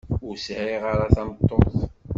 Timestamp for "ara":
0.91-1.13